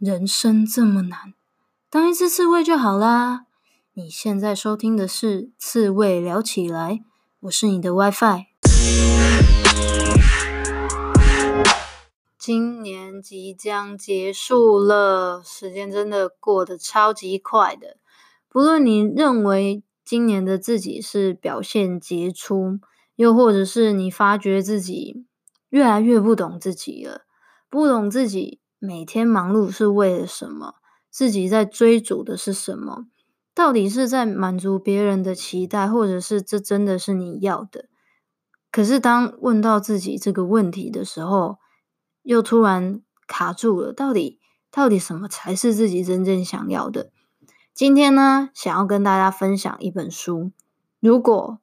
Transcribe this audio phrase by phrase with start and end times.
[0.00, 1.34] 人生这么难，
[1.90, 3.44] 当一只刺猬就好啦。
[3.92, 6.92] 你现在收听的是《刺猬聊起来》，
[7.40, 8.46] 我是你的 WiFi。
[12.38, 17.98] 今年即将结束了，时间真的过得超级快的。
[18.48, 22.78] 不论你认为今年的自己是表现杰出，
[23.16, 25.26] 又或者是你发觉自己
[25.68, 27.26] 越来越不懂自己了，
[27.68, 28.59] 不懂自己。
[28.82, 30.76] 每天忙碌是为了什么？
[31.10, 33.04] 自己在追逐的是什么？
[33.54, 37.90] 到底是在满足别人的期待，或者是这真的是你要的？
[38.72, 41.58] 可是当问到自己这个问题的时候，
[42.22, 43.92] 又突然卡住了。
[43.92, 44.40] 到底
[44.70, 47.10] 到底什么才是自己真正想要的？
[47.74, 50.52] 今天呢，想要跟大家分享一本书。
[51.00, 51.58] 如果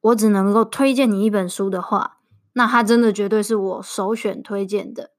[0.00, 2.16] 我只能够推荐你一本书的话，
[2.54, 5.10] 那它真的绝对是我首选推荐的。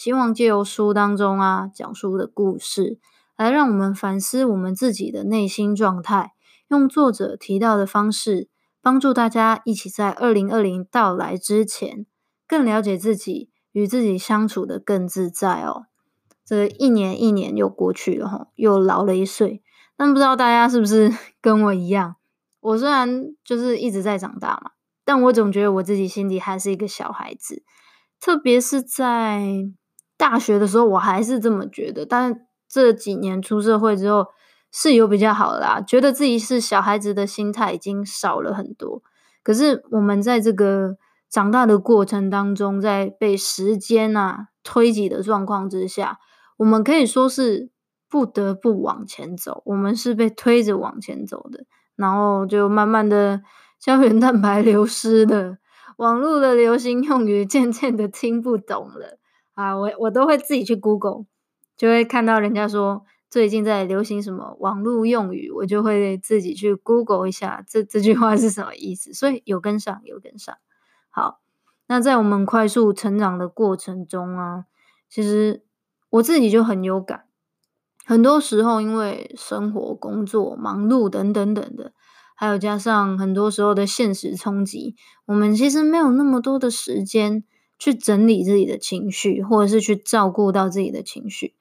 [0.00, 2.98] 希望借由书当中啊，讲述的故事，
[3.36, 6.32] 来让我们反思我们自己的内心状态，
[6.68, 8.48] 用作者提到的方式，
[8.80, 12.06] 帮助大家一起在二零二零到来之前，
[12.48, 15.84] 更了解自己，与自己相处得更自在哦。
[16.46, 19.62] 这一年一年又过去了吼，又老了一岁。
[19.98, 22.16] 但不知道大家是不是 跟我一样？
[22.60, 24.70] 我虽然就是一直在长大嘛，
[25.04, 27.62] 但我总觉得我自己心里还是一个小孩子，
[28.18, 29.70] 特别是在。
[30.20, 34.26] 大学的时候我还是这么觉得，但这几年出社会之后
[34.70, 39.02] 是有比较好啦，觉得自己是小孩子的心态已经少了很多。
[39.42, 40.98] 可是我们在这个
[41.30, 46.18] 长大的过程当中，在被时间啊推挤的状况之下，
[46.58, 47.70] 我们可以说是
[48.10, 51.64] 不得不往前走，我们是被推着往前走的，
[51.96, 53.40] 然后就慢慢的
[53.80, 55.56] 胶原蛋白流失了，
[55.96, 59.18] 网络的流行用语渐渐的听不懂了。
[59.54, 61.26] 啊，我我都会自己去 Google，
[61.76, 69.12] 就会看到人家说最近在流行什么网络用语，我就会自己去 Google 一下这这句话是什么意思。
[69.12, 70.56] 所以有跟上，有跟上。
[71.10, 71.40] 好，
[71.88, 74.64] 那在我们快速成长的过程中啊，
[75.08, 75.62] 其实
[76.10, 77.24] 我自己就很有感。
[78.06, 81.92] 很多时候因为生活、工作、忙碌等等等的，
[82.34, 84.96] 还有加上很多时候的现实冲击，
[85.26, 87.44] 我们其实没有那么多的时间。
[87.80, 91.56] 去整理自己的情绪，或者是去照顾到自己的情绪。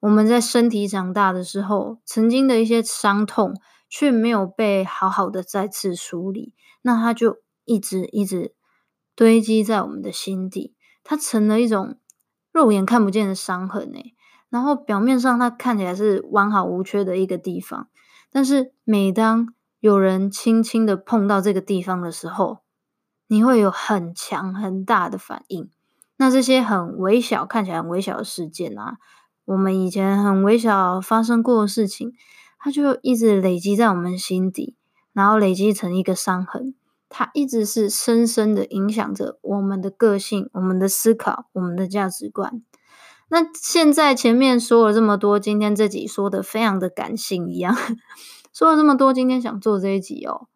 [0.00, 3.54] 我们在身体长大的时候，曾经的一些伤痛，
[3.88, 6.52] 却没有被好好的再次梳理，
[6.82, 8.54] 那它就一直一直
[9.16, 11.96] 堆积在我们的心底，它成了一种
[12.52, 14.14] 肉眼看不见的伤痕诶。
[14.50, 17.88] 然后表面上它看起来是完好无缺的一个地方，
[18.30, 22.58] 但是每当有人轻轻的碰到这个地方的时候，
[23.34, 25.68] 你会有很强很大的反应，
[26.18, 28.98] 那这些很微小、看起来很微小的事件啊，
[29.44, 32.12] 我们以前很微小发生过的事情，
[32.60, 34.76] 它就一直累积在我们心底，
[35.12, 36.76] 然后累积成一个伤痕，
[37.08, 42.62] 它一直是深深的影响着我们的个性、我们的思考、我们的价值观。
[43.28, 47.76] 那现在前面说了这么多，今天这集说的非常的感性一样，
[48.54, 50.46] 说了这么多，今天想做这一集哦。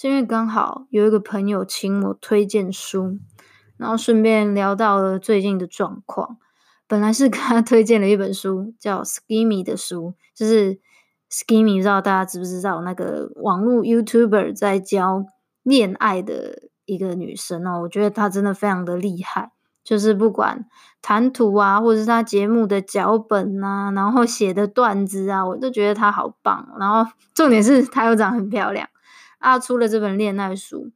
[0.00, 3.18] 是因为刚好有一个朋友请我推荐书，
[3.76, 6.36] 然后顺便聊到了最近的状况。
[6.86, 10.78] 本来是给他推荐了一本书，叫《Skimmy》的书，就是
[11.28, 15.24] Skimmy，不知道大家知不知道那个网络 YouTuber 在教
[15.64, 17.80] 恋爱的一个女生哦。
[17.82, 19.50] 我觉得她真的非常的厉害，
[19.82, 20.64] 就是不管
[21.02, 26.68] 谈吐啊，或者是她节目的脚本啊，然后写的段子啊，我都觉得她好棒。
[26.78, 28.88] 然后重点是她又长很漂亮。
[29.38, 30.90] 啊，出了这本恋爱书，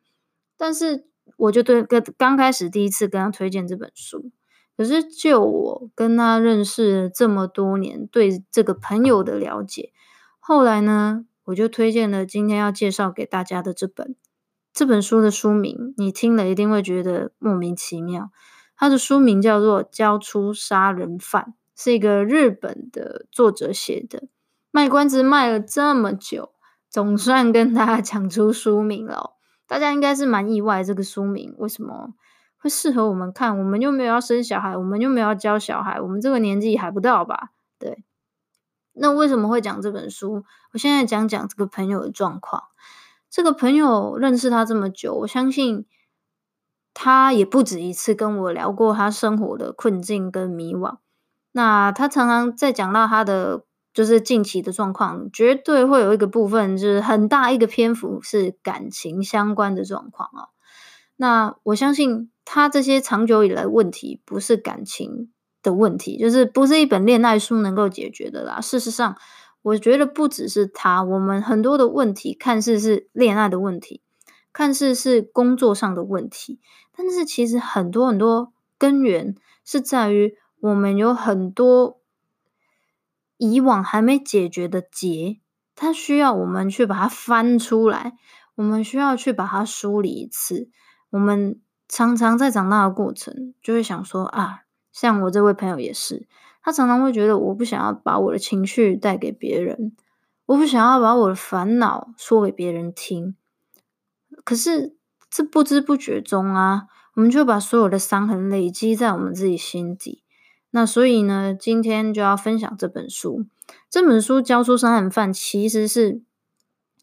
[0.56, 4.30] 但是我就对跟刚开始第一次跟他推荐这本书，
[4.76, 9.92] 可是就我跟他认识了这么多年，对这个朋友的了解，
[10.38, 14.14] 后来呢，我就推荐了今天要介绍给大家的这本
[14.72, 18.30] 这本书的书名，你听了一定会觉得莫名其妙。
[18.74, 24.24] 它的书名叫做《交出杀人犯》，是一个日本的作者写的。
[24.72, 26.52] 卖关子卖了这么久。
[26.92, 29.32] 总算跟大家讲出书名了，
[29.66, 32.12] 大家应该是蛮意外，这个书名为什么
[32.58, 33.58] 会适合我们看？
[33.58, 37.52] 我们又没有要生小孩，我们又没有要教小孩，我们这个年纪还不到吧？
[37.78, 38.04] 对，
[38.92, 40.44] 那为什么会讲这本书？
[40.74, 42.64] 我现在讲讲这个朋友的状况。
[43.30, 45.86] 这个朋友认识他这么久，我相信
[46.92, 50.98] 他也不止一次跟我聊过他生活的困境跟迷惘。
[51.52, 53.64] 那他常常在讲到他的。
[53.92, 60.48] 就是近期的状况，绝对会有一个部分，就是很大一个篇幅是感情相关的状况哦。
[61.16, 65.30] 那我相信他这些长久以来问题，不是感情
[65.62, 68.60] 的问题，就是不是一本恋爱书能够解决的啦。
[68.60, 69.16] 事实上，
[69.62, 74.02] 我觉得不只是他，我们很多的问题看似是恋爱的问题，
[74.52, 76.58] 看似是工作上的问题，
[76.96, 82.00] 但是其实很多很多根源是在于我们有很多
[83.50, 85.40] 以往还没解决的结，
[85.74, 88.12] 它需要我们去把它翻出来，
[88.54, 90.70] 我们需要去把它梳理一次。
[91.10, 94.60] 我们常常在长大的过程，就会想说啊。
[94.92, 96.28] 像我这位朋友也是，
[96.62, 99.96] 他常常会觉得我不想要把我的情绪带给别人，
[100.46, 103.34] 我不想要把我的烦恼说给别人听。
[104.44, 104.94] 可是
[105.28, 106.84] 这不知不觉中啊，
[107.14, 110.21] 我们就把所有的伤痕累积在我们自己心底。
[110.72, 113.46] 那所以呢，今天就要分享这本书。
[113.88, 116.20] 这本书教出伤痕犯，其实是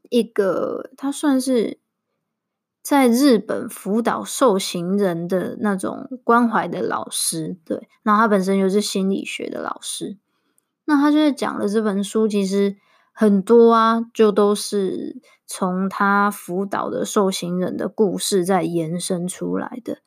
[0.10, 1.80] 一个，它算是。
[2.81, 10.18] 在日本辅导受刑人的那种关怀的老师，对，那他本身又是心理学的老师，
[10.86, 12.77] 那他就是讲了这本书，其实
[13.12, 20.00] 很多啊，就都是从他辅导的受刑人的故事在延伸出来的。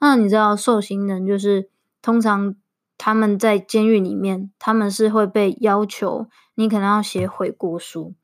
[0.00, 1.68] 那你知道，受刑人就是
[2.00, 2.54] 通常
[3.00, 8.14] 他们在监狱里面，他们是会被要求你可能要写悔过书，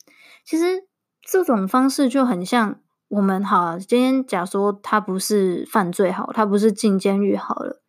[0.45, 0.85] 其实
[1.23, 2.79] 这种方式就很像。
[3.09, 7.81] 我们好，今天假说他不是犯罪好，他不是进监狱好了。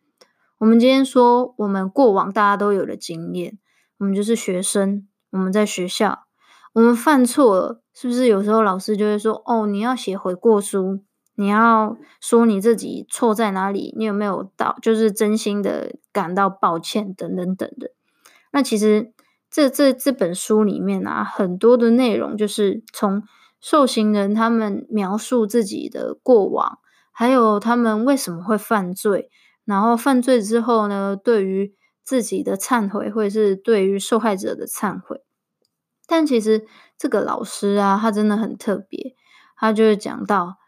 [0.58, 3.58] 我们今天说，我们过往大家都有的经验，
[3.98, 6.20] 我们就是学生，我们在学校，
[6.72, 11.00] 我们犯错了，是不是有时候老师就会说，哦，你要写悔过书，
[11.34, 17.92] 你要说你自己错在哪里，你有没有到，就是真心的感到抱歉，等等等的。
[18.52, 19.12] 那其实
[19.50, 23.22] 这这这本书里面啊，很多的内容就是从。
[23.60, 26.78] 受刑人他们描述自己的过往，
[27.10, 29.32] 还有他们为什么会犯罪，
[29.64, 31.74] 然后犯罪之后呢，对于
[32.04, 35.22] 自己的忏悔，或者是对于受害者的忏悔。
[36.06, 39.16] 但其实这个老师啊，他真的很特别，
[39.56, 40.58] 他就是讲到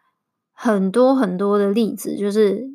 [0.53, 2.67] 很多很多的例子，就是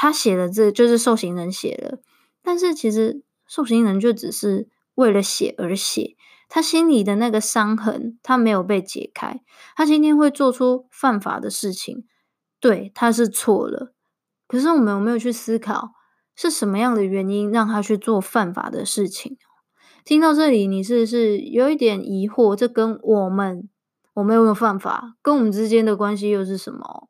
[0.00, 1.98] 他写的这，就是受刑人写了，
[2.40, 6.16] 但是其实受刑人就只是为了写而写。
[6.48, 9.40] 他心里的那个伤痕，他没有被解开。
[9.74, 12.06] 他今天会做出犯法的事情，
[12.60, 13.92] 对，他是错了。
[14.46, 15.90] 可是我们有没有去思考，
[16.36, 19.36] 是什么样的原因让他去做犯法的事情？
[20.04, 22.54] 听到这里，你是不是有一点疑惑？
[22.54, 23.68] 这跟我们，
[24.14, 27.08] 我们有没有犯法，跟我们之间的关系又是什么？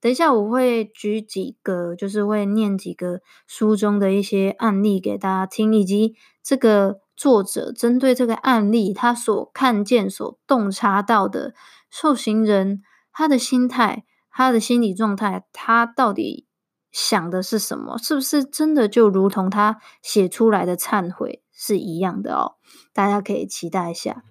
[0.00, 7.00] 等一下我会举几个，就是会念几个书中的一些案例给大家听，以及这个。
[7.16, 11.54] 作者针对这个案例，他所看见、所洞察到的
[11.88, 16.46] 受刑人，他的心态、他的心理状态，他到底
[16.92, 17.96] 想的是什么？
[17.96, 22.56] 是不是真的就如同他写出来的忏悔是一样的哦？
[22.92, 24.22] 大家可以期待一下。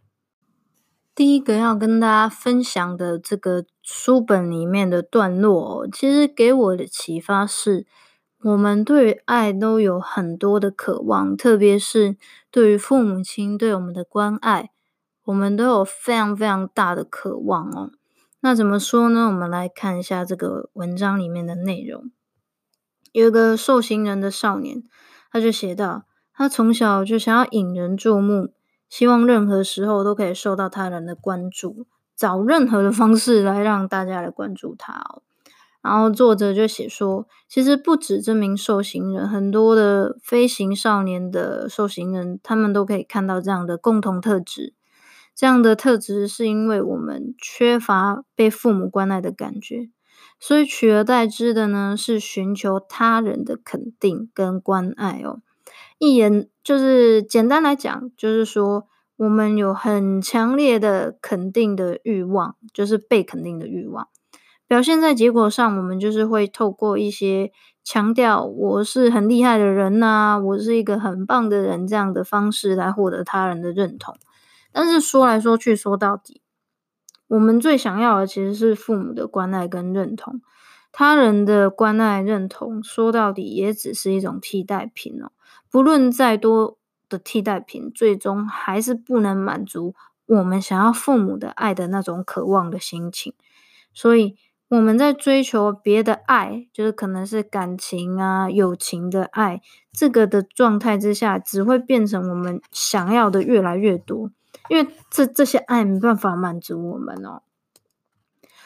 [1.15, 7.87] 第一个要跟大家分享的这个书本里面的段落，其实给我的启发是。
[8.43, 12.15] 我们对于爱都有很多的渴望，特别是
[12.51, 14.69] 对于父母亲对我们的关爱，
[15.23, 17.89] 我们都有非常非常大的渴望哦。
[18.41, 19.27] 那怎么说呢？
[19.27, 22.11] 我们来看一下这个文章里面的内容。
[23.13, 24.83] 有一个受刑人的少年，
[25.31, 26.03] 他就写道：
[26.33, 28.53] 他从小就想要引人注目，
[28.97, 31.85] 希望任何时候都可以受到他人的关注，
[32.15, 35.21] 找任何的方式来让大家来关注他哦。
[35.81, 44.73] 然后作者就写说，其实不止这名受刑人，很多的飞行少年的受刑人，他们都可以看到这样的共同特质。
[45.35, 49.89] 这样的特质是因为我们缺乏被父母关爱的感觉，
[50.39, 55.41] 所以取而代之的呢，是寻求他人的肯定跟关爱哦。
[55.97, 58.87] 一言就是简单来讲，就是说
[59.17, 64.07] 我们有很强烈的肯定的欲望，就是被肯定的欲望。
[64.67, 67.51] 表现在结果上，我们就是会透过一些
[67.83, 74.17] 强调我是很厉害的人呐、我是一个很棒的人这样的方式来获得他人的认同。
[74.73, 76.41] 但是说来说去，说到底，
[77.27, 80.41] 我们最想要的其实是父母的关爱跟认同。
[80.91, 85.31] 他人的关爱认同，说到底也只是一种替代品哦。
[85.75, 86.77] 不论再多
[87.09, 89.93] 的替代品，最终还是不能满足
[90.25, 93.33] 我们想要父母的爱的那种渴望的心情。
[93.93, 94.37] 所以。
[94.69, 99.61] 我们在追求别的爱，就是可能是感情啊、友情的爱，
[99.93, 104.31] 这个的状态之下，只会变成我们想要的越来越多，
[104.69, 107.43] 因为这这些爱没办法满足我们哦。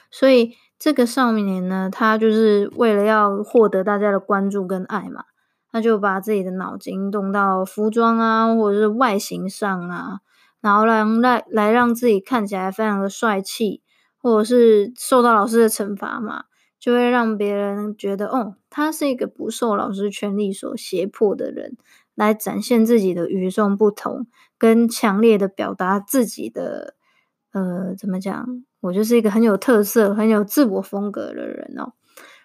[0.09, 5.25] 所以这个少年呢，他就是为了要获得大家的关注跟爱嘛，
[5.71, 10.19] 他就把自己的脑筋动到服装啊，或者是外形上啊，
[10.61, 13.83] 然后让来来让自己看起来非常的帅气，
[14.17, 16.45] 或者是受到老师的惩罚嘛，
[16.79, 21.77] 就会让别人觉得哦，他是一个不受老师权力所胁迫的人，
[22.15, 24.25] 来展现自己的与众不同，
[24.57, 26.95] 跟强烈的表达自己的
[27.51, 28.63] 呃，怎么讲？
[28.81, 31.93] 我就是一个很有特色、很有自我风格的人哦，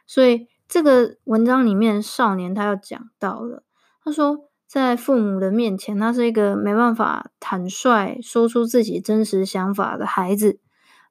[0.07, 0.49] 所以。
[0.75, 3.63] 这个文章里面，少年他要讲到了，
[4.03, 10.59] 他说，在父母的面前，他是一个没办法坦率说出自己真实想法的孩子，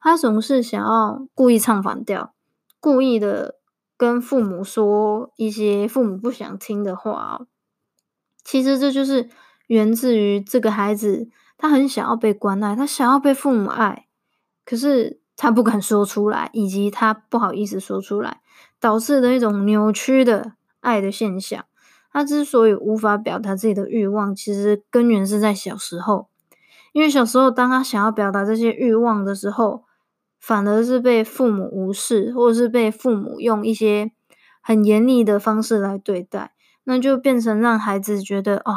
[0.01, 2.33] 他总是想要故意唱反调，
[2.81, 3.55] 故意的
[3.95, 7.45] 跟父母说一些父母不想听的话。
[8.43, 9.29] 其实这就是
[9.67, 14.07] 源自于这个孩子，他很想要被关爱，他想要被父母爱，
[14.65, 18.41] 可是他不敢说出来，以及他不好意思说出来。
[18.83, 21.63] 导致的一种扭曲的爱的现象。
[22.11, 26.27] 他之所以无法表达自己的欲望，其实根源是在小时候。
[26.91, 29.85] 因为小时候，当他想要表达这些欲望的时候，
[30.37, 34.11] 反而是被父母无视，或者是被父母用一些
[34.59, 36.51] 很严厉的方式来对待，
[36.83, 38.75] 那就变成让孩子觉得哦，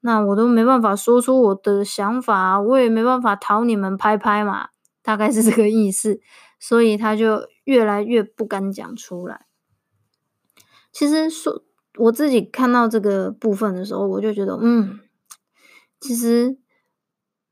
[0.00, 4.70] 那我都没办法说出我的想法，我也没办法讨你们拍拍嘛，
[5.02, 6.18] 大概是这个意思。
[6.60, 9.46] 所以他就越来越不敢讲出来。
[10.92, 11.64] 其实说
[11.98, 15.00] 我自己看到这个部分的时候，我就觉得，嗯，
[15.98, 16.58] 其实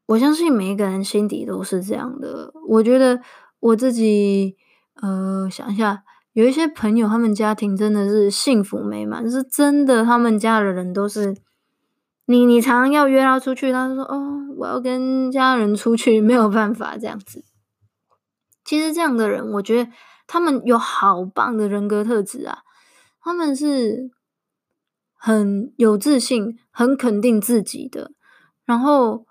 [0.06, 2.52] 我相信每一个人心底都是这样的。
[2.68, 3.20] 我觉得
[3.60, 4.56] 我自己，
[4.94, 11.36] 呃，想一下，有一些朋友，他们家庭真的是幸福美满，是真的，他们家的人都是
[12.26, 17.44] 你，你常常要约他出去，他就说，哦，我要跟家人出去，没有办法这样子。
[18.68, 19.90] 其实这样的人，我觉得
[20.26, 22.58] 他们有好棒的人格特质啊！
[23.18, 24.10] 他们是
[25.14, 28.12] 很有自信、很肯定自己的，
[28.66, 29.24] 然后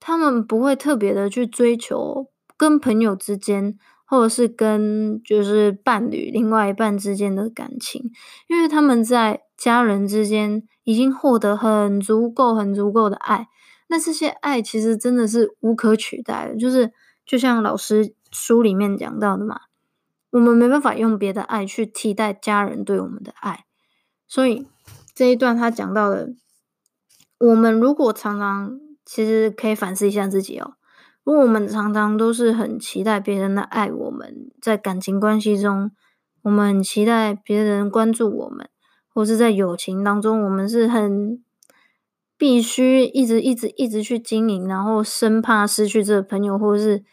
[0.00, 8.10] 他们不会特别的去追求跟朋友之间，或者是跟就是伴侣另外一半之间的感情，
[8.48, 13.46] 因为他们在家人之间已经获得很足够、很足够的爱。
[13.86, 16.90] 那这些爱其实真的是无可取代的，就是
[17.24, 18.16] 就像老师。
[18.30, 19.62] 书里面讲到的嘛，
[20.30, 23.64] 我们没办法用别的爱去替代家人对我们的爱，
[24.28, 24.68] 所以
[25.12, 26.28] 这一段他讲到了，
[27.38, 30.74] 我们如果常常其实可以反思一下自己哦，
[31.24, 35.90] 如果我们常常都是很期待别人的爱，我们在感情关系中，
[36.42, 38.68] 我们很期待别人关注我们，
[39.12, 41.42] 或是在友情当中，我们是很
[42.38, 47.04] 必须一直一直一直去经营，然后生怕失去这个朋友，或者是。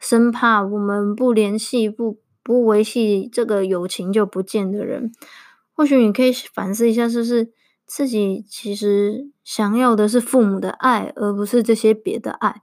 [0.00, 5.12] 生怕我们不联系、不不维系这个友情就不见的人，
[5.74, 7.52] 或许你可以反思一下，是不是
[7.86, 12.62] 自己其实想要的是父母的爱，而不是这些别的爱？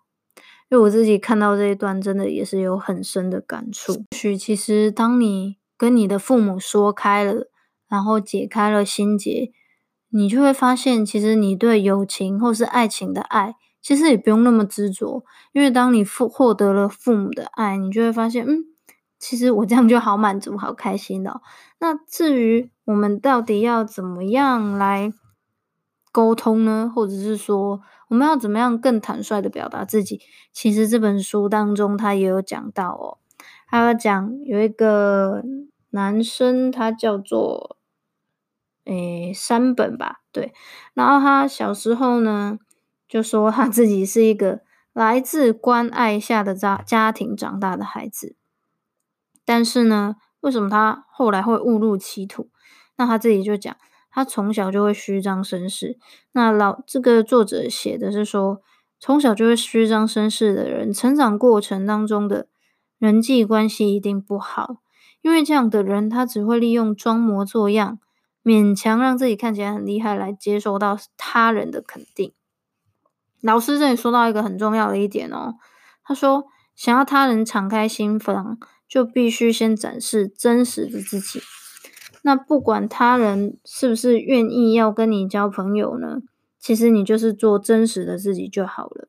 [0.69, 3.93] 因为我自己看到这一段，真的也是有很深的感触。
[3.93, 7.47] 或许其实当你跟你的父母说开了，
[7.87, 9.51] 然后解开了心结，
[10.09, 13.55] 你就会发现，其实你对友情或是爱情的爱。
[13.87, 18.65] 其实也不用那么执着，因为当你获获得了父母的爱，你就会发现，嗯，
[19.17, 21.41] 其实我这样就好满足、好开心的哦。
[21.79, 25.13] 那至于我们到底要怎么样来
[26.11, 26.91] 沟通呢？
[26.93, 27.79] 或者是说，
[28.09, 30.19] 我们要怎么样更坦率的表达自己？
[30.51, 33.17] 其实这本书当中他也有讲到哦，
[33.69, 35.41] 他有讲有一个
[35.91, 37.77] 男生，他叫做
[38.83, 40.51] 诶山本吧，对，
[40.93, 42.59] 然后他小时候呢。
[43.07, 44.61] 就说他自己是一个
[44.93, 48.35] 来自关爱下的家家庭长大的孩子，
[49.45, 52.49] 但是呢，为什么他后来会误入歧途？
[52.97, 53.75] 那他自己就讲，
[54.09, 55.97] 他从小就会虚张声势。
[56.31, 58.61] 那老这个作者写的是说，
[58.99, 62.47] 从小就会虚张声势的人，成长过程当中的
[62.97, 64.77] 人际关系一定不好，
[65.21, 67.99] 因为这样的人他只会利用装模作样，
[68.43, 72.33] 勉强让自己看起来很厉害，来接受到他人的肯定。
[73.41, 75.55] 老师这里说到一个很重要的一点哦，
[76.03, 81.41] 他说，想要他人敞开心房，就必须先展示真实的自己。
[82.23, 86.17] 那不管他人是不是愿意要跟你交朋友呢，
[86.59, 89.07] 其实你就是做真实的自己就好了。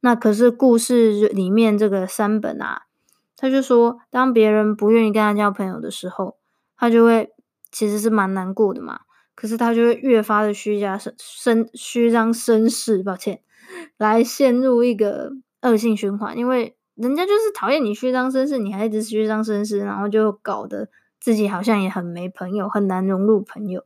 [0.00, 2.82] 那可是故事里面这个山本啊，
[3.36, 6.36] 他就说，当别人不愿意跟他交朋友的时候，
[6.76, 7.30] 他就会
[7.72, 9.00] 其实是蛮难过的嘛。
[9.34, 13.40] 可是他就会越发的虚假声声虚张声势，抱歉。
[13.96, 15.32] 来陷入一个
[15.62, 20.88] 恶性循环，因为人家就是讨厌你虚张声势，你还一直虚张声势，然后就搞得
[21.20, 23.84] 自己好像也很没朋友，很难融入朋友。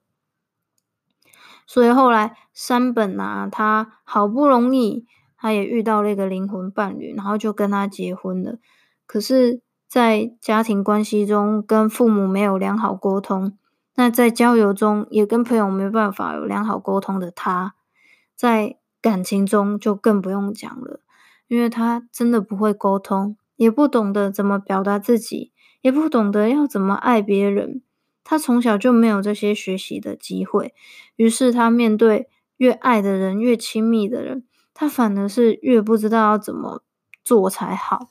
[1.66, 5.06] 所以后来山本啊，他好不容易
[5.36, 8.58] 他也遇到了一个灵魂伴侣，然后就跟他结婚了。
[9.06, 13.56] 可是，在家庭关系中跟父母没有良好沟通，
[13.94, 17.74] 那在交友中也跟朋友没办法有良好沟通的他，
[18.34, 21.00] 在感情中就更不用讲了，
[21.48, 27.82] 因为他真的不会沟通，也不懂得怎么表达自己，也不懂得要怎么爱别人。
[28.22, 30.72] 他从小就没有这些学习的机会，
[31.16, 36.84] 于是他面对越爱的人、越亲密的人，他反而是越不知道要怎么
[37.24, 38.10] 做才好。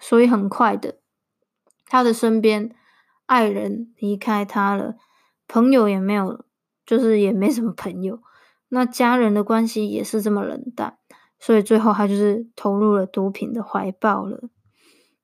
[0.00, 0.96] 所以很快的，
[1.86, 2.74] 他的身边
[3.26, 4.96] 爱人离开他了，
[5.46, 6.44] 朋友也没有，
[6.84, 8.18] 就是也没什么朋友。
[8.74, 10.98] 那家人的关系也是这么冷淡，
[11.38, 14.50] 所以最后他就是投入了毒品的怀抱了。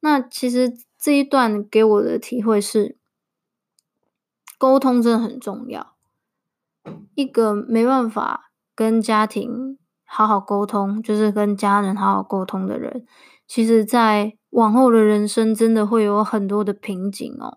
[0.00, 2.98] 那其实这一段给我的体会是。
[4.58, 5.96] 沟通真的很重要。
[7.14, 13.06] 一个没办法跟家庭好好沟通，就是跟家人好好沟通的人，
[13.46, 17.56] 其实在往后的人生真的会有很多的瓶颈哦。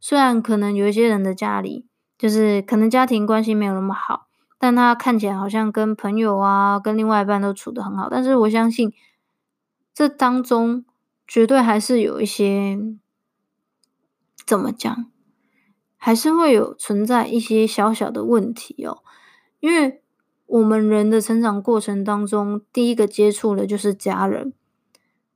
[0.00, 4.27] 虽然可能有一些人的家里，就是可能家庭关系没有那么好，
[4.58, 8.08] 但他看起来好像跟朋友啊、跟另外一半都处得很好。
[8.10, 8.92] 但是我相信，
[9.94, 10.84] 这当中
[11.26, 12.78] 绝对还是有一些，
[14.44, 15.06] 怎么讲？
[15.96, 18.98] 还是会有存在一些小小的问题哦，
[19.58, 20.00] 因为
[20.46, 24.52] 我们人的成长过程当中，第一个接触的就是家人，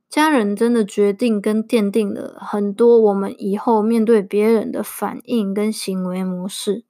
[0.09, 6.85] 家人真的决定跟奠定了很多我们以后面对别人的反应跟行为模式，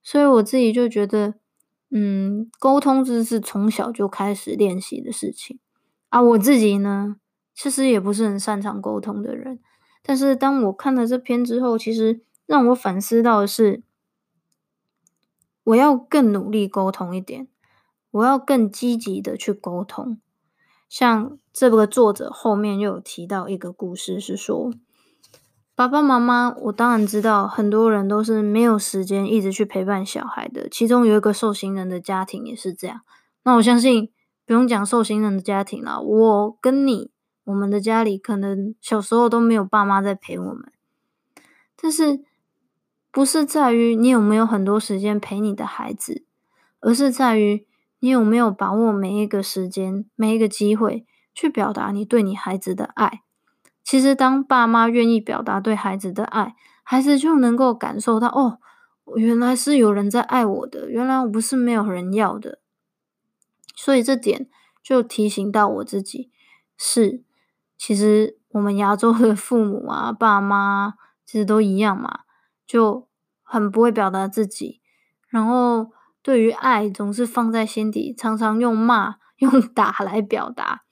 [0.00, 1.34] 所以我自己就觉得，
[1.92, 5.60] 嗯，沟通这是从小就开始练习的事情
[6.08, 6.20] 啊。
[6.20, 7.16] 我自己呢，
[7.54, 9.60] 其实也不是很擅长沟通的人，
[10.02, 12.24] 但是当我看了这篇之后，其实。
[12.44, 13.82] 让我反思到的是，
[15.62, 17.48] 我要更努力沟通一点，
[18.10, 20.20] 我要更积极的去沟通。
[20.86, 24.70] 像这个作者后面又有提到一个故事，是说
[25.74, 33.00] 爸爸妈妈，我当然知道很多人都是没有时间一直去陪伴小孩的，其中有一个受刑人的家庭也是这样。
[33.44, 34.10] 那我相信
[34.46, 37.10] 不用讲受刑人的家庭了，我跟你，
[37.44, 40.72] 我们的家里可能小时候都没有爸妈在陪我们，
[41.80, 42.24] 但是。
[43.14, 46.24] 不是在于你有没有很多时间陪你的孩子，
[46.80, 47.66] 而是在于
[47.98, 51.04] 你有没有把握每一个时间、每一个机会
[51.34, 53.21] 去表达你对你孩子的爱。
[53.82, 58.58] 其实，当爸妈愿意表达对孩子的爱，孩子就能够感受到哦，
[59.16, 62.60] 原来是有人在爱我的，原来我不是没有人要的。
[63.74, 64.48] 所以这点
[64.82, 66.30] 就提醒到我自己，
[66.76, 67.22] 是
[67.76, 72.20] 其实我们亚洲的父母啊、爸妈其实都一样嘛。
[72.64, 73.06] 就
[73.42, 74.80] 很不会表达自己，
[75.28, 75.90] 然后
[76.22, 80.84] 对于爱总是放在心底，常常用骂、 用打来表达，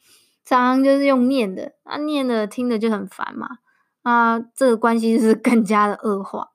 [0.51, 3.59] 常常就是用念的，啊念的听的就很烦嘛，
[4.03, 6.51] 啊这个关系是更加的恶化。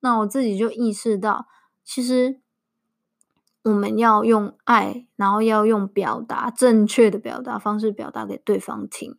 [0.00, 1.46] 那我自己就意识到，
[1.84, 2.40] 其实
[3.62, 9.16] 我们要用爱，然后要用表达正确的表达方式表达给对方听，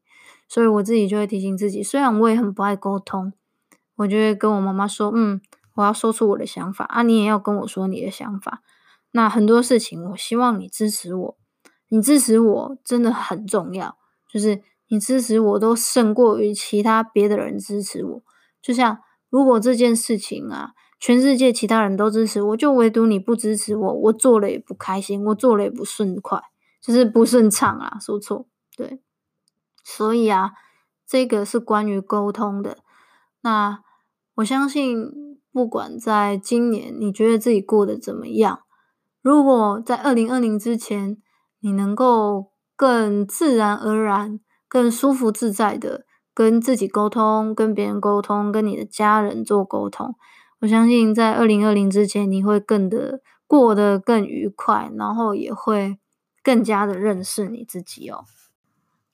[0.49, 3.31] 所以我自己就会提醒自己，虽然我也很不爱沟通。
[3.95, 5.41] 我就会跟我妈妈说，嗯，
[5.73, 8.61] 我要说出我的想法啊，你也要跟我说你的想法。
[9.09, 11.37] 那很多事情，我希望你支持我，
[11.87, 18.23] 你支持我真的很重要，就是你支持我都胜过于其他别的人支持我。
[18.61, 26.41] 就像如果这件事情啊，全世界其他人都支持我，就唯独你不支持我，我做了也不开心，我做了也不顺快，
[26.81, 28.99] 就是不顺畅啊，说错，对。
[29.83, 30.51] 所以啊，
[31.07, 32.77] 这个是关于沟通的，
[33.41, 33.83] 那。
[34.37, 38.59] 我相信，不管在今年你觉得自己过得怎么样，
[39.23, 41.17] 如果在二零二零之前，
[41.61, 50.15] 你能够更自然而然、更舒服自在的跟自己沟通、跟别人沟通、跟你的家人做沟通，
[50.59, 55.97] 我相信在二零二零之前，你会更的过得更愉快，然后也会
[56.43, 58.25] 更加的认识你自己哦。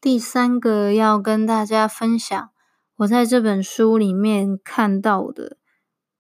[0.02, 2.50] 第三个要跟大家分享。
[2.98, 5.58] 我在这本书里面看到的，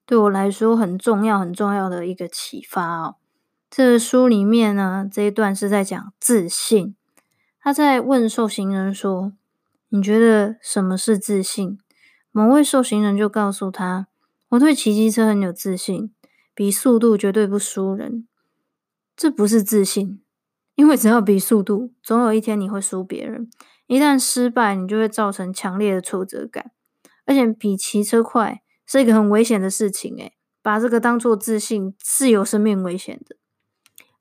[0.06, 3.16] 对我来说很重要、很重要的一个启发哦。
[3.70, 6.96] 这个书里面呢，这一段是在讲自信。
[7.64, 9.32] 他在问受刑人说
[9.88, 11.80] ：“你觉得什么是自信？”
[12.30, 14.08] 某位受刑人就告诉他
[14.50, 16.14] ：“我对骑机车很有自信，
[16.54, 18.28] 比速度绝对不输人。”
[19.16, 20.22] 这不是自信，
[20.76, 23.50] 因为只要比速度，总有一天你会输别人。
[23.88, 26.72] 一旦失败，你就会造成强烈的挫折感，
[27.26, 30.18] 而且比骑车快是一个很危险的事情。
[30.18, 33.38] 诶，把这个当做自信是有生命危险的。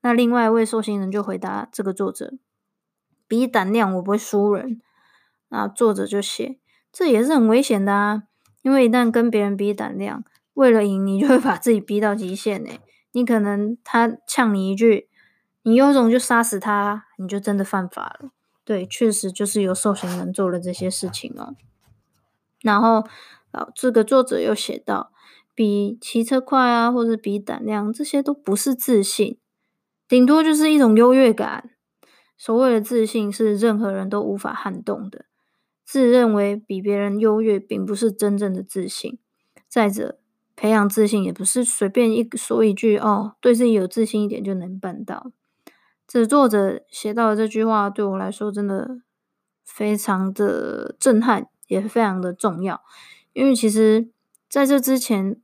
[0.03, 2.35] 那另外一位受刑人就回答这个作者
[3.33, 4.79] ：“比胆量，我不会输人。”
[5.49, 6.59] 那作者就写
[6.93, 8.25] ：“这也是很危险的啊，
[8.61, 12.81] 因为一旦跟别人比胆量，为了赢，你就会把自己逼到极限诶。
[13.13, 15.09] 你可能他呛你一句，
[15.63, 18.33] 你有种就杀死他，你就真的犯法了。
[18.67, 21.55] 对，确实就是有受刑人做了这些事情哦。
[22.61, 23.07] 然后，
[23.53, 25.11] 啊，这个作者又写到：
[25.55, 29.39] 比骑车快啊，或者比胆量，这些都不是自信。”
[30.07, 31.71] 顶多就是一种优越感。
[32.45, 35.27] 所谓的自信是任何人都无法撼动的。
[35.85, 39.21] 自认为比别人优越，并不是真正的自信。
[39.69, 40.19] 再者，
[40.57, 45.31] 培养自信也不是随便一说一句哦，对自己有自信一点就能办到。
[46.09, 49.03] 这作者写到的这句话，对我来说真的
[49.65, 52.83] 非常的震撼，也非常的重要。
[53.35, 54.09] 因为其实
[54.51, 55.41] 在这之前，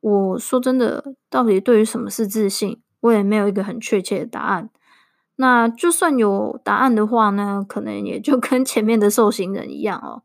[0.00, 2.82] 我说真的，到底对于什么是自信？
[3.00, 4.68] 我也没有一个很确切的答案。
[5.36, 10.22] 那就算有答案的话呢，可能也就跟前面的受刑人一样哦，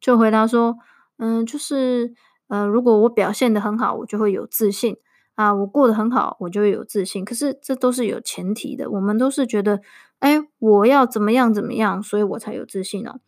[0.00, 0.76] 就回答说，
[1.18, 2.14] 嗯，就是，
[2.48, 4.96] 呃，如果我表现的很好，我就会有自信
[5.34, 7.24] 啊，我过得很好，我就会有自信。
[7.24, 9.80] 可是这都是有前提的，我们都是觉得，
[10.18, 13.20] 哎，我要怎么样怎么样，所以我才有自信哦。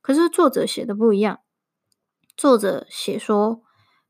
[0.00, 1.40] 可是作者写的不一样，
[2.36, 3.62] 作者写说，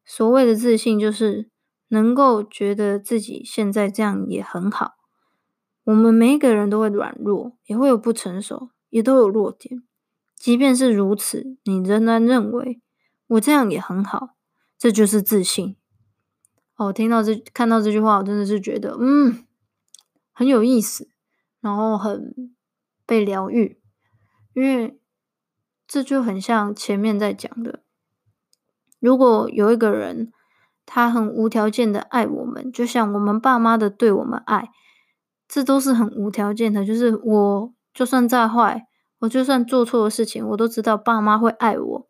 [0.05, 1.51] 所谓的自信就是。
[1.89, 4.96] 能够觉得自己现在这样也很好。
[5.87, 9.83] 我们每一个人都会软弱，也会有不成熟，也都有弱点。
[10.35, 12.83] 即便是如此，你仍然认为
[13.29, 14.31] 我这样也很好，
[14.77, 15.77] 这就是自信。
[16.75, 19.47] 哦，听到这，看到这句话，我真的是觉得，嗯，
[20.33, 21.09] 很有意思，
[21.61, 22.53] 然后很
[23.07, 23.81] 被疗愈，
[24.55, 24.99] 因为
[25.87, 27.85] 这就很像前面在讲的，
[28.99, 30.33] 如果有一个人。
[30.89, 34.71] 他很无条件的爱我们，就像我们爸妈的对我们爱，
[35.49, 36.85] 这都是很无条件的。
[36.85, 38.87] 就是我就算再坏，
[39.21, 42.09] 我就算做错的事情，我都知道爸妈会爱我，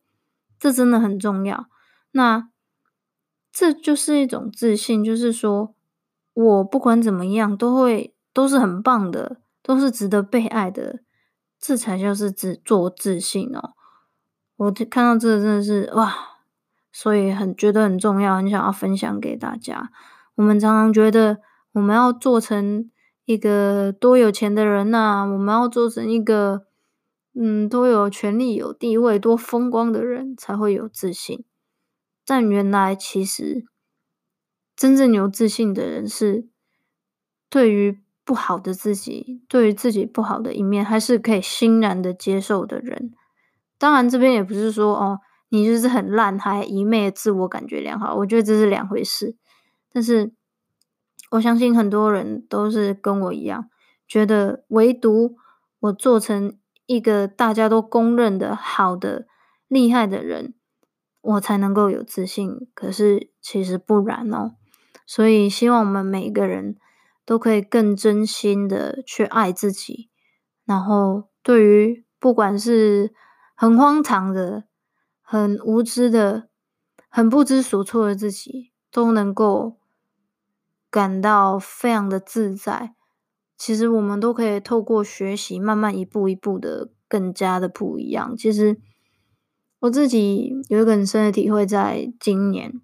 [0.58, 1.66] 这真的很重要。
[2.12, 2.48] 那
[3.52, 5.74] 这就是一种自信，就是说
[6.34, 11.00] 我不管怎么样都会都是很棒的，都是值得被爱的，
[11.58, 13.72] 这才叫是自做自信哦。
[14.56, 16.14] 我看到这真的是哇！
[16.92, 19.90] 所以很觉得很重要，很想要分享给大家。
[20.36, 21.38] 我们常常觉得
[21.72, 22.90] 我们要做成
[23.26, 26.64] 一个多有钱的人呐、我们要做成一个
[27.34, 31.44] 嗯多有权力、有地位、多风光的人才会有自信。
[32.24, 33.66] 但原来其实
[34.74, 36.48] 真正有自信的人是
[37.50, 43.12] 对于不好的自己，对于自己不好的一面，还是可以欣然的接受的人。
[43.76, 45.20] 当然，这边也不是说哦。
[45.48, 49.36] 你就是很烂，还一昧的自我感觉良好，我觉得这是两回事。
[49.92, 50.32] 但是
[51.36, 53.70] 我相信很多人都是跟我一样，
[54.06, 55.36] 觉得唯独
[55.80, 59.26] 我做成一个大家都公认的好的、
[59.68, 60.54] 厉害的人，
[61.20, 62.68] 我才能够有自信。
[62.74, 64.56] 可是其实不然哦。
[65.06, 66.76] 所以希望我们每一个人
[67.24, 70.10] 都可以更真心的去爱自己，
[70.64, 73.14] 然后对于不管是
[73.54, 74.64] 很荒唐的。
[75.28, 76.48] 很无知的、
[77.08, 79.76] 很不知所措的自己，都能够
[80.96, 82.94] 感到非常的自在。
[83.58, 88.34] 其实我们都可以透过学习，慢慢一步一步的更加的不一样。
[88.34, 88.80] 其实
[89.80, 92.80] 我自己有一个很深的体会，在今年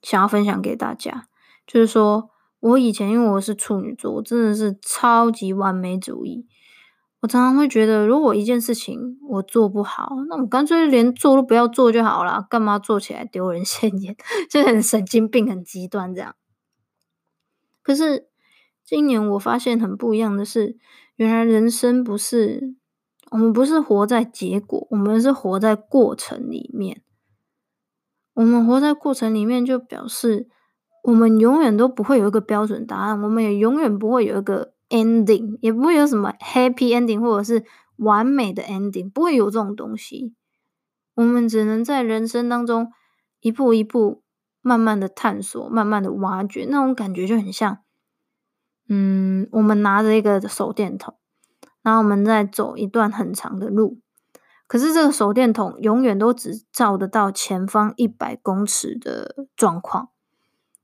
[0.00, 1.26] 想要分享给大家，
[1.66, 2.30] 就是说
[2.60, 6.46] 我以前因为我是处女座，我真的是超级完美主义。
[7.20, 14.16] 我常常会觉得，如果一件事情我做不好，那我干脆连做都不要做就好了，干嘛做起来丢人现眼？
[14.48, 16.34] 就很神经病，很极端这样。
[17.86, 18.26] 可是
[18.84, 20.76] 今年我发现很不一样的是，
[21.14, 22.74] 原来人生不是，
[23.30, 27.02] 我们不是活在结果，我们是活在过程里面。
[28.34, 30.48] 我们活在过程里面，就表示
[31.04, 34.72] 我们永远都不会有一个标准答案，我们也永远不会有一个。
[34.88, 37.64] ending 也不会有什么 happy ending 或者是
[37.96, 40.32] 完美的 ending，不会有这种东西。
[41.16, 42.92] 我们只能在人生当中
[43.40, 44.22] 一步一步
[44.66, 47.78] 慢慢的探索，慢慢的挖掘，那种感觉就很像，
[48.88, 51.14] 嗯，我们拿着一个手电筒，
[51.82, 54.00] 然后我们在走一段很长的路，
[54.66, 60.08] 可是这个手电筒永远都只照得到前方一百公尺的状况。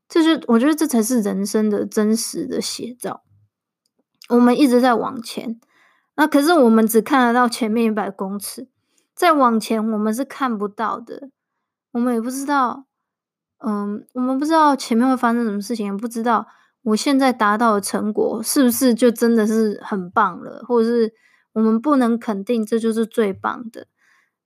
[0.09, 3.25] 这就我觉得这才是人生的真实的写照。
[4.29, 5.59] 我们一直在往前，
[6.14, 8.68] 那可是我们只看得到前面一百公尺，
[9.12, 11.31] 再往前我们是看不到的。
[11.90, 12.87] 我们也不知道，
[13.64, 16.46] 嗯，我们不知道前面会发生什么事情，不知道
[16.83, 20.64] 我现在达到的成果是不是就真的是很棒了？
[20.66, 21.12] 或者是
[21.53, 23.87] 我们不能肯定这就是最棒的？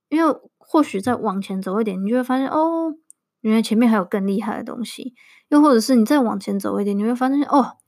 [0.08, 2.94] 因为或许再往前走一点，你就会发现哦，
[3.40, 5.14] 原来前面还有更厉害的东西。
[5.48, 7.78] 又或者是你再往前走一点，你会发现哦，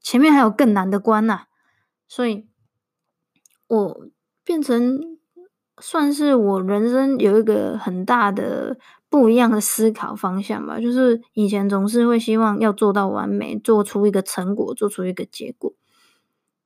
[0.00, 1.46] 前面还有更难的关呐。
[2.06, 2.46] 所以，
[3.66, 4.06] 我
[4.44, 5.18] 变成
[5.80, 8.78] 算是我人生有一个很大的。
[9.10, 15.74] 不一样的思考方向吧，就是以前总是会希望要做到完美，做出一个成果，做出一个结果，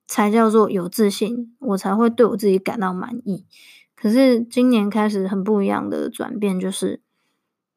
[0.05, 3.47] 才叫做有自信，我才会对我自己感到满意。
[3.95, 7.01] 可是今年开始很不一样的转变，就是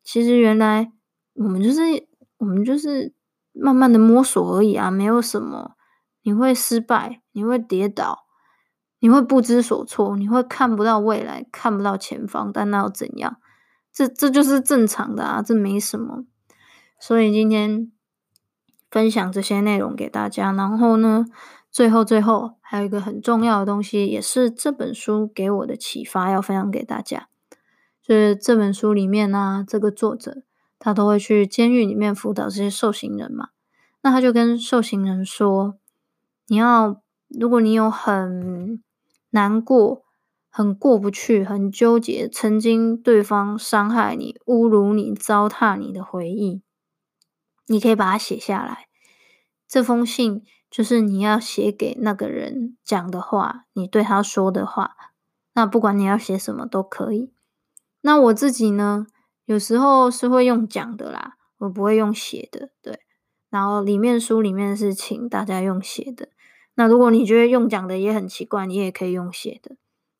[0.05, 0.93] 其实原来
[1.33, 1.81] 我们就是
[2.37, 3.15] 我们就是
[3.55, 5.77] 慢慢的摸索而已啊，没有什么。
[6.21, 8.27] 你会失败，你会跌倒，
[9.01, 13.37] 你会不知所措，你会看不到未来，看不到前方，但那又怎样？
[13.93, 16.25] 这这就是正常的啊，这没什么。
[17.01, 17.93] 所以今天
[18.91, 21.25] 分享这些内容给大家，然后呢，
[21.71, 27.29] 最后最后还有一个很重要的东西，也是这本书给我的启发，要分享给大家。
[28.03, 30.43] 就是这本书里面呢、这个作者
[30.79, 33.51] 他都会去监狱里面辅导这些受刑人嘛，
[34.03, 35.77] 那他就跟受刑人说
[36.49, 38.83] ：“你要，如果你有很
[39.31, 40.05] 难过。”
[40.51, 46.63] 很过不去，很纠结，曾经对方伤害你、侮辱你、糟蹋你的回忆，
[47.67, 48.89] 你可以把它写下来。
[49.69, 54.97] 这封信就是你要写给那个人讲的话，你对他说的话。
[55.53, 57.33] 那不管你要写什么都可以。
[58.01, 59.07] 那我自己呢，
[59.45, 62.71] 有时候是会用讲的啦，我不会用写的。
[62.83, 62.99] 对，
[63.51, 66.31] 然后里面书里面是请大家用写的。
[66.79, 69.75] 那如果你觉得用讲的也很奇怪，你也可以用写的。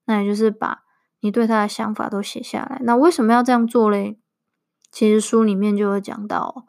[0.07, 0.83] 那也就是把
[1.21, 2.81] 你对他的想法都写下来。
[2.83, 4.19] 那为什么要这样做嘞？
[4.91, 6.65] 其实书里面就有讲到，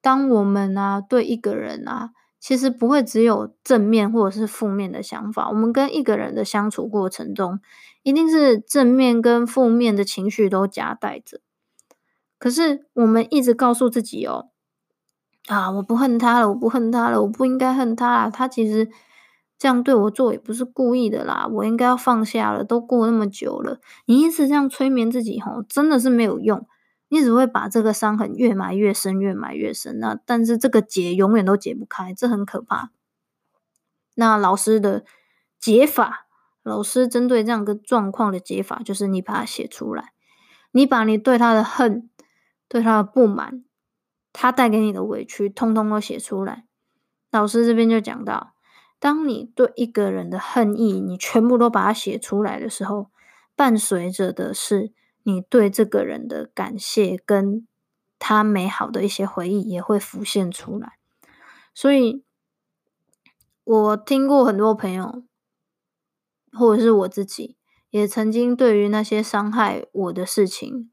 [0.00, 5.48] 当我们啊对一个人啊，其实不会只有正面或者是负面的想法。
[5.48, 7.58] 我们跟一个人的相处过程中，
[8.04, 11.40] 一定是正面跟负面的情绪都夹带着。
[12.38, 14.50] 可是我们一直告诉自己哦，
[15.48, 18.88] 啊，我不恨他了，我不恨他了，我不应该恨他啊，他其实。
[19.60, 22.62] 这样对我做也不是故意的啦，我应该要放下了。
[22.62, 26.64] 都过那么久了，你一直这样催眠自己，吼，真的是没有用。
[27.08, 29.98] 你只会把这个伤痕越埋越深，越埋越深。
[29.98, 32.90] 那但是这个结永远都解不开，这很可怕。
[34.14, 35.04] 那老师的
[35.58, 36.28] 解法，
[36.62, 40.12] 老师针对这样个状况的解法，就是你把它写出来，
[40.70, 42.08] 你把你对他的恨、
[42.68, 43.64] 对他的不满、
[44.32, 46.64] 他带给你的委屈，通通都写出来。
[47.30, 48.54] 老师这边就讲到。
[49.00, 53.12] 当你对一个人的恨意，你全部都把它写出来的时候，
[53.54, 57.64] 伴随着的是你对这个人的感谢，跟
[58.18, 60.98] 他美好的一些回忆也会浮现出来。
[61.72, 62.24] 所以，
[63.62, 65.22] 我听过很多朋友，
[66.50, 67.56] 或者是我自己，
[67.90, 70.90] 也曾经对于那些伤害我的事情，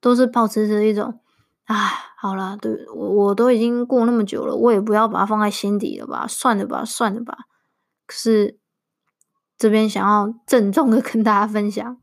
[0.00, 1.20] 都是保持着一种。
[1.68, 7.40] 唉，好啦，对，我我都已经过那么久了，我也不要把它放在心底了吧，算了吧，算了吧。
[8.06, 8.58] 可是
[9.58, 12.00] 这边想要郑重的跟大家分享，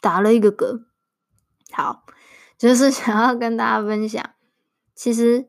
[0.00, 0.86] 打了一个嗝，
[1.70, 2.02] 好，
[2.58, 4.28] 就是想要跟大家分享，
[4.96, 5.48] 其实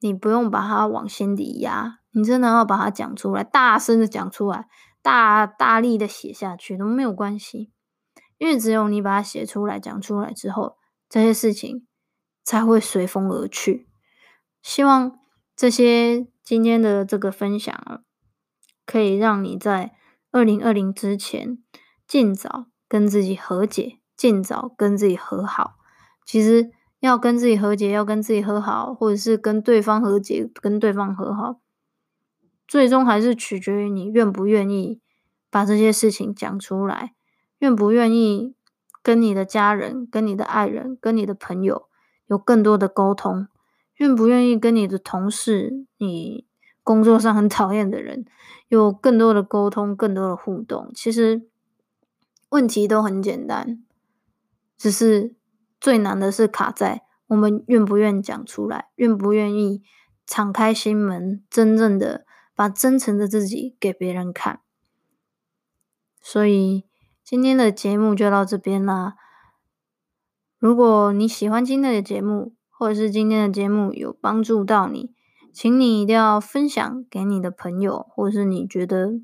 [0.00, 4.68] 你不用把它往心底压，你真的要把它讲出来，大声的讲出来，
[5.02, 7.70] 大大力的写下去都没有关系，
[8.38, 10.78] 因为只有你把它写出来、讲出来之后。
[11.08, 11.86] 这些事情
[12.42, 13.86] 才会随风而去。
[14.62, 15.18] 希望
[15.54, 18.02] 这些今天的这个分享，
[18.84, 19.94] 可以让你在
[20.32, 21.58] 二零二零之前
[22.06, 25.74] 尽早跟自己和解，尽早跟自己和好。
[26.24, 31.60] 其实要跟自己和解，要跟自己和好，或者是跟对方和解，跟对方和好，
[32.66, 35.00] 最终还是取决于你愿不愿意
[35.50, 37.14] 把这些事情讲出来，
[37.58, 38.54] 愿不愿意。
[39.04, 41.90] 跟你的家人、跟你的爱人、跟你的朋友
[42.26, 43.46] 有更多的沟通，
[43.96, 46.46] 愿不愿意跟你的同事、你
[46.82, 48.24] 工作上很讨厌的人
[48.68, 50.90] 有更多的沟通、更多的互动？
[50.94, 51.46] 其实
[52.48, 53.84] 问题都很简单，
[54.78, 55.34] 只是
[55.78, 59.82] 最难的是卡在我们愿不愿意讲出来，愿不愿意
[60.26, 64.62] 敞开心门，真正的把真诚的自己给别人看。
[66.22, 66.86] 所以。
[67.24, 69.14] 今天的节目就到这边啦。
[70.58, 75.14] 如果你喜欢今天的节目，或者是今天的节目有帮助到你，
[75.50, 79.14] 请你一定要分享给你的朋友，或者是你觉得，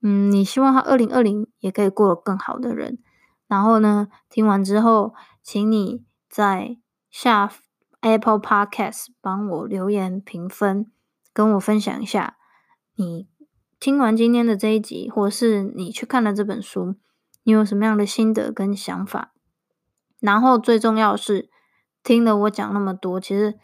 [0.00, 2.98] 嗯，你希望他二零二零也可以过得更好的人。
[3.46, 6.78] 然后呢，听完之后，请你在
[7.10, 7.52] 下
[8.00, 10.90] Apple Podcast 帮我留言评分，
[11.34, 12.38] 跟我分享一下
[12.94, 13.28] 你
[13.78, 16.94] 听完今天的这一集，或是你去看了这本书，
[17.44, 19.32] 你有什么样的心得跟想法？
[20.20, 21.48] 然后最重要的是，
[22.02, 23.58] 听了我讲那么多，其实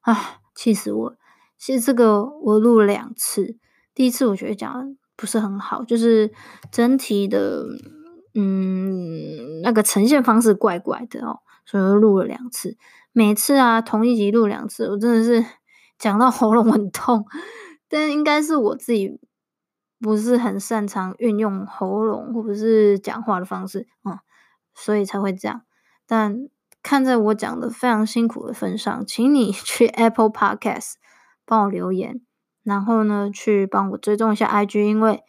[0.00, 1.16] 啊，气死我！
[1.58, 3.56] 其实这个我录了两次，
[3.94, 6.32] 第一次我觉得讲不是很好，就是
[6.70, 7.64] 整体的，
[8.34, 12.76] 嗯，那个呈现方式怪怪的哦，所以录了两次。
[13.12, 15.44] 每次啊，同一集录两次，我真的是
[15.98, 17.24] 讲到喉咙很痛，
[17.88, 19.18] 但应该是我自己
[20.00, 24.18] 不是很擅长运用喉咙或者是讲话的方式，嗯，
[24.74, 25.62] 所以才会这样。
[26.06, 26.36] 但
[26.82, 30.94] 看在我讲的非常辛苦的份上，请你 去 Apple Podcast
[31.44, 32.20] 帮我留言，
[32.62, 35.22] 然后呢，去帮我追踪一下 IG，因为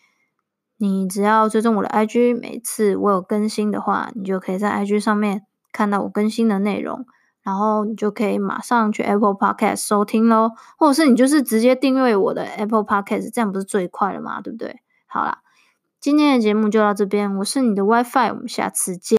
[0.78, 7.06] 你只要追踪我的 IG，每次我有更新的话，你就可以在 IG 上面看到我更新的内容，
[7.48, 14.42] 然后你就可以马上去 Apple Podcast 收听咯，或者是你就是直接订阅我的 Apple Podcast，这样不是最快了吗？
[14.42, 14.82] 对不对？
[15.06, 15.38] 好啦，
[16.02, 19.16] 今天的节目就到这边，我是你的 WiFi，我们下次见。